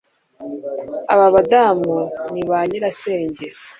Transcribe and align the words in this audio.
Aba 1.13 1.27
badamu 1.35 1.95
ni 2.33 2.43
ba 2.49 2.59
nyirasenge 2.69 3.45